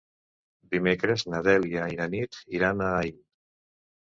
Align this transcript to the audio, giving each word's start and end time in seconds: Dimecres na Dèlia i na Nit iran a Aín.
Dimecres 0.71 1.25
na 1.33 1.41
Dèlia 1.49 1.83
i 1.93 1.99
na 2.01 2.09
Nit 2.15 2.41
iran 2.61 2.83
a 2.89 2.89
Aín. 3.05 3.23